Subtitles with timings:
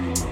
[0.00, 0.29] Thank you.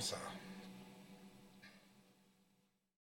[0.00, 0.29] ça.